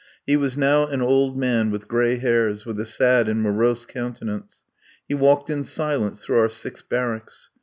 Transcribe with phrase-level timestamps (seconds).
[0.25, 4.63] He was now an old man with gray hairs, with a sad and morose countenance.
[5.07, 7.51] He walked in silence through our six barracks.